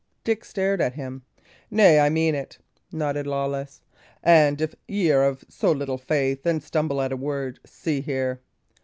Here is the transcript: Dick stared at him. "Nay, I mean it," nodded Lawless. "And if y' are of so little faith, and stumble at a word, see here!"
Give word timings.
Dick 0.23 0.43
stared 0.43 0.81
at 0.81 0.95
him. 0.95 1.21
"Nay, 1.69 1.99
I 1.99 2.09
mean 2.09 2.33
it," 2.33 2.57
nodded 2.91 3.27
Lawless. 3.27 3.81
"And 4.23 4.59
if 4.59 4.73
y' 4.87 5.11
are 5.11 5.23
of 5.23 5.45
so 5.47 5.71
little 5.71 5.99
faith, 5.99 6.43
and 6.43 6.63
stumble 6.63 6.99
at 7.03 7.11
a 7.13 7.15
word, 7.15 7.59
see 7.67 8.01
here!" 8.01 8.41